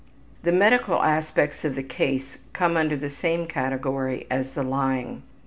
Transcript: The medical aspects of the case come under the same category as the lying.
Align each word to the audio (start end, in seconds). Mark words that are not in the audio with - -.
The 0.41 0.51
medical 0.51 1.03
aspects 1.03 1.63
of 1.63 1.75
the 1.75 1.83
case 1.83 2.39
come 2.53 2.75
under 2.75 2.97
the 2.97 3.07
same 3.11 3.45
category 3.45 4.25
as 4.31 4.53
the 4.53 4.63
lying. 4.63 5.21